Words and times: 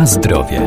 Na 0.00 0.06
zdrowie. 0.06 0.60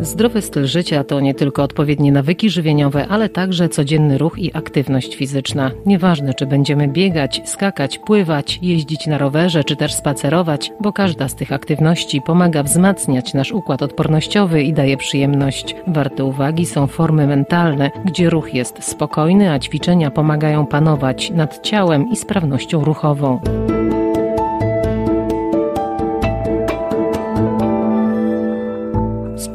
Zdrowy 0.00 0.42
styl 0.42 0.66
życia 0.66 1.04
to 1.04 1.20
nie 1.20 1.34
tylko 1.34 1.62
odpowiednie 1.62 2.12
nawyki 2.12 2.50
żywieniowe, 2.50 3.06
ale 3.08 3.28
także 3.28 3.68
codzienny 3.68 4.18
ruch 4.18 4.38
i 4.38 4.56
aktywność 4.56 5.16
fizyczna. 5.16 5.70
Nieważne, 5.86 6.34
czy 6.34 6.46
będziemy 6.46 6.88
biegać, 6.88 7.42
skakać, 7.44 7.98
pływać, 7.98 8.58
jeździć 8.62 9.06
na 9.06 9.18
rowerze, 9.18 9.64
czy 9.64 9.76
też 9.76 9.94
spacerować, 9.94 10.72
bo 10.80 10.92
każda 10.92 11.28
z 11.28 11.34
tych 11.34 11.52
aktywności 11.52 12.22
pomaga 12.22 12.62
wzmacniać 12.62 13.34
nasz 13.34 13.52
układ 13.52 13.82
odpornościowy 13.82 14.62
i 14.62 14.72
daje 14.72 14.96
przyjemność. 14.96 15.76
Warte 15.86 16.24
uwagi 16.24 16.66
są 16.66 16.86
formy 16.86 17.26
mentalne, 17.26 17.90
gdzie 18.04 18.30
ruch 18.30 18.54
jest 18.54 18.84
spokojny, 18.84 19.52
a 19.52 19.58
ćwiczenia 19.58 20.10
pomagają 20.10 20.66
panować 20.66 21.30
nad 21.30 21.62
ciałem 21.62 22.10
i 22.12 22.16
sprawnością 22.16 22.84
ruchową. 22.84 23.40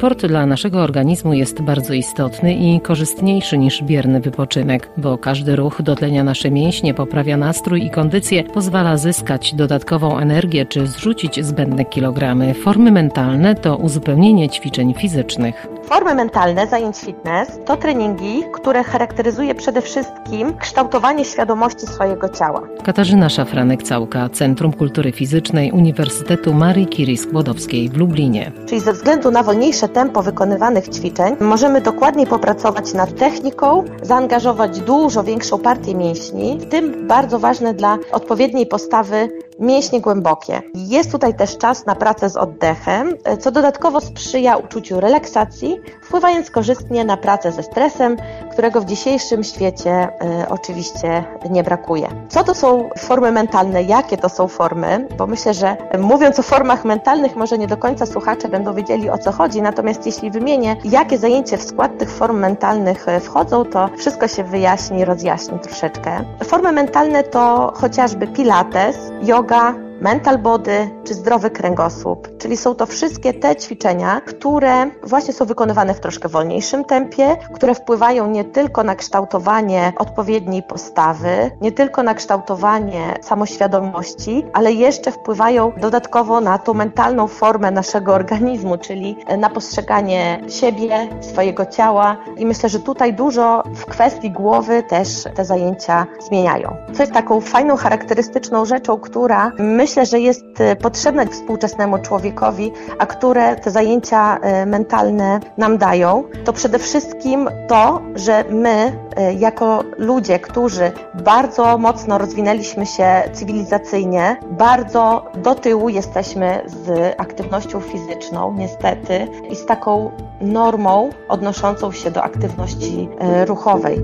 Sport 0.04 0.26
dla 0.26 0.46
naszego 0.46 0.82
organizmu 0.82 1.34
jest 1.34 1.62
bardzo 1.62 1.94
istotny 1.94 2.54
i 2.54 2.80
korzystniejszy 2.80 3.58
niż 3.58 3.82
bierny 3.82 4.20
wypoczynek, 4.20 4.88
bo 4.96 5.18
każdy 5.18 5.56
ruch 5.56 5.82
dotlenia 5.82 6.24
nasze 6.24 6.50
mięśnie, 6.50 6.94
poprawia 6.94 7.36
nastrój 7.36 7.84
i 7.84 7.90
kondycję, 7.90 8.44
pozwala 8.44 8.96
zyskać 8.96 9.54
dodatkową 9.54 10.18
energię 10.18 10.66
czy 10.66 10.86
zrzucić 10.86 11.44
zbędne 11.44 11.84
kilogramy. 11.84 12.54
Formy 12.54 12.90
mentalne 12.90 13.54
to 13.54 13.76
uzupełnienie 13.76 14.48
ćwiczeń 14.48 14.94
fizycznych. 14.94 15.66
Formy 15.84 16.14
mentalne 16.14 16.66
zajęć 16.66 16.96
fitness 16.96 17.58
to 17.66 17.76
treningi, 17.76 18.42
które 18.52 18.84
charakteryzuje 18.84 19.54
przede 19.54 19.82
wszystkim 19.82 20.56
kształtowanie 20.56 21.24
świadomości 21.24 21.86
swojego 21.86 22.28
ciała. 22.28 22.62
Katarzyna 22.84 23.28
Szafranek-Całka, 23.28 24.28
Centrum 24.28 24.72
Kultury 24.72 25.12
Fizycznej 25.12 25.72
Uniwersytetu 25.72 26.54
Marii 26.54 26.86
Curie 26.86 27.18
Skłodowskiej 27.18 27.88
w 27.88 27.96
Lublinie. 27.96 28.52
Czyli 28.66 28.80
ze 28.80 28.92
względu 28.92 29.30
na 29.30 29.42
wolniejsze 29.42 29.88
tempo 29.94 30.22
wykonywanych 30.22 30.88
ćwiczeń 30.88 31.36
możemy 31.40 31.80
dokładniej 31.80 32.26
popracować 32.26 32.94
nad 32.94 33.18
techniką, 33.18 33.84
zaangażować 34.02 34.80
dużo 34.80 35.24
większą 35.24 35.58
partię 35.58 35.94
mięśni, 35.94 36.58
w 36.58 36.68
tym 36.70 37.06
bardzo 37.06 37.38
ważne 37.38 37.74
dla 37.74 37.98
odpowiedniej 38.12 38.66
postawy 38.66 39.28
mięśnie 39.58 40.00
głębokie. 40.00 40.62
Jest 40.74 41.12
tutaj 41.12 41.34
też 41.34 41.58
czas 41.58 41.86
na 41.86 41.94
pracę 41.94 42.30
z 42.30 42.36
oddechem, 42.36 43.14
co 43.40 43.50
dodatkowo 43.50 44.00
sprzyja 44.00 44.56
uczuciu 44.56 45.00
relaksacji, 45.00 45.80
wpływając 46.02 46.50
korzystnie 46.50 47.04
na 47.04 47.16
pracę 47.16 47.52
ze 47.52 47.62
stresem, 47.62 48.16
którego 48.52 48.80
w 48.80 48.84
dzisiejszym 48.84 49.44
świecie 49.44 50.08
y, 50.42 50.48
oczywiście 50.48 51.24
nie 51.50 51.62
brakuje. 51.62 52.08
Co 52.28 52.44
to 52.44 52.54
są 52.54 52.90
formy 52.98 53.32
mentalne? 53.32 53.82
Jakie 53.82 54.16
to 54.16 54.28
są 54.28 54.48
formy? 54.48 55.08
Bo 55.18 55.26
myślę, 55.26 55.54
że 55.54 55.76
mówiąc 55.98 56.38
o 56.38 56.42
formach 56.42 56.84
mentalnych, 56.84 57.36
może 57.36 57.58
nie 57.58 57.66
do 57.66 57.76
końca 57.76 58.06
słuchacze 58.06 58.48
będą 58.48 58.74
wiedzieli 58.74 59.10
o 59.10 59.18
co 59.18 59.32
chodzi, 59.32 59.62
natomiast 59.62 60.06
jeśli 60.06 60.30
wymienię, 60.30 60.76
jakie 60.84 61.18
zajęcia 61.18 61.56
w 61.56 61.62
skład 61.62 61.98
tych 61.98 62.10
form 62.10 62.38
mentalnych 62.38 63.08
e, 63.08 63.20
wchodzą, 63.20 63.64
to 63.64 63.88
wszystko 63.98 64.28
się 64.28 64.44
wyjaśni, 64.44 65.04
rozjaśni 65.04 65.58
troszeczkę. 65.58 66.24
Formy 66.44 66.72
mentalne 66.72 67.22
to 67.22 67.72
chociażby 67.76 68.26
pilates, 68.26 68.96
yoga, 69.24 69.83
mental 70.04 70.38
body 70.38 70.90
czy 71.04 71.14
zdrowy 71.14 71.50
kręgosłup. 71.50 72.38
Czyli 72.38 72.56
są 72.56 72.74
to 72.74 72.86
wszystkie 72.86 73.34
te 73.34 73.56
ćwiczenia, 73.56 74.20
które 74.20 74.90
właśnie 75.02 75.34
są 75.34 75.44
wykonywane 75.44 75.94
w 75.94 76.00
troszkę 76.00 76.28
wolniejszym 76.28 76.84
tempie, 76.84 77.36
które 77.54 77.74
wpływają 77.74 78.30
nie 78.30 78.44
tylko 78.44 78.82
na 78.82 78.94
kształtowanie 78.94 79.92
odpowiedniej 79.98 80.62
postawy, 80.62 81.50
nie 81.60 81.72
tylko 81.72 82.02
na 82.02 82.14
kształtowanie 82.14 83.14
samoświadomości, 83.22 84.44
ale 84.52 84.72
jeszcze 84.72 85.12
wpływają 85.12 85.72
dodatkowo 85.80 86.40
na 86.40 86.58
tą 86.58 86.74
mentalną 86.74 87.26
formę 87.26 87.70
naszego 87.70 88.14
organizmu, 88.14 88.78
czyli 88.78 89.16
na 89.38 89.50
postrzeganie 89.50 90.40
siebie, 90.48 91.08
swojego 91.20 91.66
ciała 91.66 92.16
i 92.36 92.46
myślę, 92.46 92.68
że 92.68 92.80
tutaj 92.80 93.14
dużo 93.14 93.62
w 93.74 93.86
kwestii 93.86 94.30
głowy 94.30 94.82
też 94.82 95.08
te 95.34 95.44
zajęcia 95.44 96.06
zmieniają. 96.20 96.76
Co 96.92 97.02
jest 97.02 97.12
taką 97.12 97.40
fajną, 97.40 97.76
charakterystyczną 97.76 98.64
rzeczą, 98.64 98.96
która 98.96 99.52
myślę, 99.58 99.93
myślę, 99.94 100.06
że 100.06 100.20
jest 100.20 100.60
e, 100.60 100.76
potrzebne 100.76 101.26
współczesnemu 101.26 101.98
człowiekowi, 101.98 102.72
a 102.98 103.06
które 103.06 103.56
te 103.56 103.70
zajęcia 103.70 104.38
e, 104.38 104.66
mentalne 104.66 105.40
nam 105.58 105.78
dają, 105.78 106.24
to 106.44 106.52
przede 106.52 106.78
wszystkim 106.78 107.48
to, 107.68 108.02
że 108.14 108.44
my, 108.50 108.98
e, 109.16 109.34
jako 109.34 109.84
ludzie, 109.98 110.38
którzy 110.38 110.92
bardzo 111.24 111.78
mocno 111.78 112.18
rozwinęliśmy 112.18 112.86
się 112.86 113.22
cywilizacyjnie, 113.32 114.36
bardzo 114.50 115.24
do 115.42 115.54
tyłu 115.54 115.88
jesteśmy 115.88 116.62
z 116.66 117.14
aktywnością 117.20 117.80
fizyczną, 117.80 118.54
niestety, 118.58 119.28
i 119.50 119.56
z 119.56 119.66
taką 119.66 120.10
normą 120.40 121.10
odnoszącą 121.28 121.92
się 121.92 122.10
do 122.10 122.22
aktywności 122.22 123.08
ruchowej. 123.46 124.00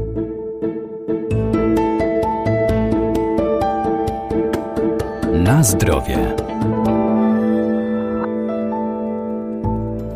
Na 5.51 5.63
zdrowie. 5.63 6.17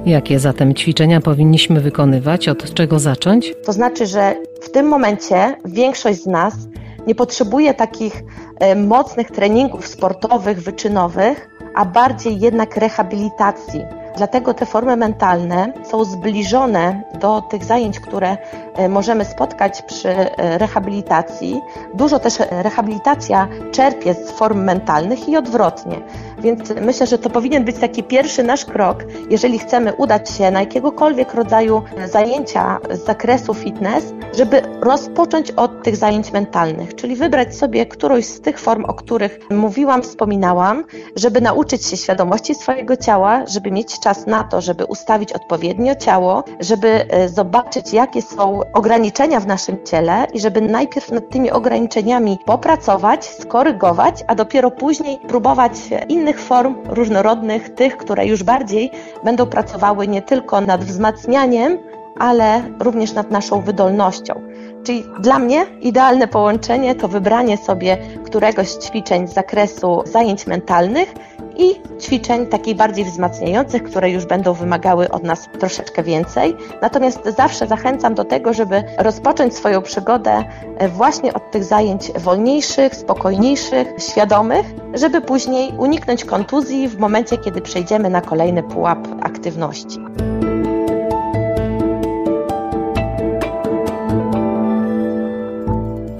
Jakie 0.07 0.39
zatem 0.39 0.75
ćwiczenia 0.75 1.21
powinniśmy 1.21 1.81
wykonywać? 1.81 2.49
Od 2.49 2.75
czego 2.75 2.99
zacząć? 2.99 3.55
To 3.65 3.73
znaczy, 3.73 4.07
że 4.07 4.37
w 4.63 4.71
tym 4.71 4.87
momencie 4.87 5.57
większość 5.65 6.23
z 6.23 6.27
nas 6.27 6.55
nie 7.07 7.15
potrzebuje 7.15 7.75
takich 7.75 8.23
e, 8.61 8.77
mocnych 8.77 9.31
treningów 9.31 9.87
sportowych, 9.87 10.63
wyczynowych, 10.63 11.49
a 11.75 11.85
bardziej 11.85 12.41
jednak 12.41 12.77
rehabilitacji. 12.77 13.81
Dlatego 14.17 14.55
te 14.55 14.67
formy 14.67 14.97
mentalne 14.97 15.73
są 15.91 16.05
zbliżone 16.05 17.03
do 17.21 17.43
tych 17.43 17.65
zajęć, 17.65 18.01
które 18.01 18.37
e, 18.75 18.89
możemy 18.89 19.25
spotkać 19.25 19.83
przy 19.83 20.09
e, 20.09 20.59
rehabilitacji. 20.59 21.61
Dużo 21.95 22.19
też 22.19 22.39
rehabilitacja 22.51 23.49
czerpie 23.73 24.15
z 24.15 24.31
form 24.31 24.65
mentalnych 24.65 25.29
i 25.29 25.37
odwrotnie. 25.37 26.01
Więc 26.45 26.61
myślę, 26.81 27.07
że 27.07 27.19
to 27.19 27.31
powinien 27.31 27.65
być 27.65 27.77
taki 27.77 28.03
pierwszy 28.03 28.43
nasz 28.43 28.65
krok, 28.65 29.05
jeżeli 29.31 29.59
chcemy 29.59 29.95
udać 29.95 30.31
się 30.31 30.51
na 30.51 30.61
jakiegokolwiek 30.61 31.35
rodzaju 31.35 31.83
zajęcia 32.13 32.79
z 32.91 33.05
zakresu 33.05 33.55
fitness, 33.55 34.05
żeby 34.37 34.63
rozpocząć 34.81 35.51
od 35.51 35.83
tych 35.83 35.97
zajęć 35.97 36.33
mentalnych, 36.33 36.95
czyli 36.95 37.17
wybrać 37.17 37.57
sobie 37.57 37.87
którąś 37.87 38.25
z 38.25 38.41
tych 38.41 38.59
form, 38.59 38.85
o 38.85 38.95
których 38.95 39.39
mówiłam, 39.51 40.03
wspominałam, 40.03 40.85
żeby 41.17 41.41
nauczyć 41.41 41.87
się 41.87 41.97
świadomości 41.97 42.55
swojego 42.55 42.97
ciała, 42.97 43.47
żeby 43.47 43.71
mieć 43.71 44.01
czas 44.01 44.27
na 44.27 44.45
to, 44.45 44.61
żeby 44.61 44.85
ustawić 44.85 45.33
odpowiednio 45.33 45.95
ciało, 45.95 46.45
żeby 46.61 46.89
e, 46.89 47.29
zobaczyć, 47.29 47.93
jakie 47.93 48.23
są 48.23 48.61
ograniczenia 48.73 49.41
w 49.41 49.47
naszym 49.47 49.85
ciele 49.85 50.27
i 50.33 50.41
żeby 50.41 50.61
najpierw 50.61 51.13
nad 51.13 51.29
tymi 51.29 51.51
ograniczeniami 51.51 52.39
popracować, 52.47 53.25
skorygować, 53.25 54.25
a 54.27 54.35
dopiero 54.35 54.71
później 54.71 55.19
próbować 55.19 55.73
innych 56.09 56.34
form 56.41 56.75
różnorodnych, 56.89 57.75
tych, 57.75 57.97
które 57.97 58.27
już 58.27 58.43
bardziej 58.43 58.91
będą 59.25 59.47
pracowały 59.47 60.09
nie 60.09 60.23
tylko 60.23 60.61
nad 60.61 60.85
wzmacnianiem, 60.85 61.79
ale 62.19 62.63
również 62.81 63.13
nad 63.13 63.31
naszą 63.31 63.61
wydolnością. 63.61 64.35
Czyli 64.85 65.05
dla 65.21 65.39
mnie 65.39 65.67
idealne 65.81 66.29
połączenie 66.29 66.95
to 66.95 67.09
wybranie 67.09 67.57
sobie 67.57 67.99
któregoś 68.25 68.69
z 68.69 68.79
ćwiczeń 68.79 69.29
z 69.29 69.35
zakresu 69.35 70.03
zajęć 70.07 70.47
mentalnych 70.47 71.15
i 71.57 71.75
ćwiczeń 72.01 72.47
takich 72.47 72.77
bardziej 72.77 73.05
wzmacniających, 73.05 73.83
które 73.83 74.11
już 74.11 74.27
będą 74.27 74.53
wymagały 74.53 75.11
od 75.11 75.23
nas 75.23 75.49
troszeczkę 75.59 76.03
więcej. 76.03 76.57
Natomiast 76.83 77.21
zawsze 77.37 77.67
zachęcam 77.67 78.15
do 78.15 78.25
tego, 78.25 78.53
żeby 78.53 78.83
rozpocząć 78.99 79.55
swoją 79.55 79.83
przygodę 79.83 80.45
e, 80.79 80.89
właśnie 80.89 81.33
od 81.35 81.51
tych 81.51 81.65
zajęć 81.65 82.13
wolniejszych, 82.13 82.95
spokojniejszych, 82.95 83.89
świadomych, 83.99 84.67
żeby 84.95 85.21
później 85.21 85.73
uniknąć 85.79 86.25
kontuzji 86.25 86.89
w 86.89 86.99
momencie, 86.99 87.39
kiedy 87.39 87.61
przejdziemy 87.61 88.11
na 88.11 88.21
kolejny 88.21 88.63
pułap 88.63 89.09
aktywności. 89.23 89.99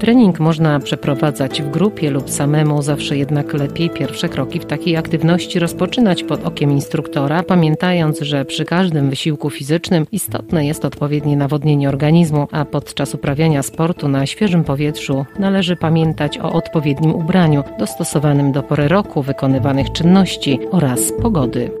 Trening 0.05 0.39
można 0.39 0.79
przeprowadzać 0.79 1.61
w 1.61 1.69
grupie 1.69 2.11
lub 2.11 2.29
samemu, 2.29 2.81
zawsze 2.81 3.17
jednak 3.17 3.53
lepiej 3.53 3.89
pierwsze 3.89 4.29
kroki 4.29 4.59
w 4.59 4.65
takiej 4.65 4.97
aktywności 4.97 5.59
rozpoczynać 5.59 6.23
pod 6.23 6.45
okiem 6.45 6.71
instruktora, 6.71 7.43
pamiętając, 7.43 8.19
że 8.19 8.45
przy 8.45 8.65
każdym 8.65 9.09
wysiłku 9.09 9.49
fizycznym 9.49 10.05
istotne 10.11 10.65
jest 10.65 10.85
odpowiednie 10.85 11.37
nawodnienie 11.37 11.89
organizmu, 11.89 12.47
a 12.51 12.65
podczas 12.65 13.13
uprawiania 13.13 13.63
sportu 13.63 14.07
na 14.07 14.25
świeżym 14.25 14.63
powietrzu 14.63 15.25
należy 15.39 15.75
pamiętać 15.75 16.37
o 16.39 16.53
odpowiednim 16.53 17.15
ubraniu, 17.15 17.63
dostosowanym 17.79 18.51
do 18.51 18.63
pory 18.63 18.87
roku, 18.87 19.21
wykonywanych 19.21 19.91
czynności 19.91 20.59
oraz 20.71 21.11
pogody. 21.21 21.71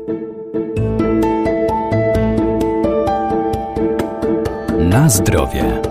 Na 4.79 5.09
zdrowie. 5.09 5.84